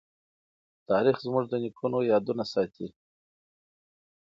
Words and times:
تاريخ 0.89 1.15
زموږ 1.25 1.45
د 1.49 1.53
نيکونو 1.63 1.97
يادونه 2.11 2.43
ساتي. 2.53 2.87